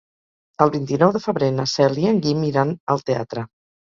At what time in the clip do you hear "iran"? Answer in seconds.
2.47-2.73